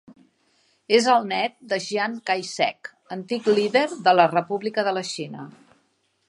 És 0.99 1.09
el 1.15 1.27
net 1.31 1.59
de 1.73 1.79
Chiang 1.87 2.15
Kai-shek, 2.29 2.91
antic 3.17 3.51
líder 3.59 3.85
de 4.09 4.15
la 4.21 4.27
República 4.33 4.87
de 4.89 4.97
la 5.01 5.05
Xina. 5.13 5.47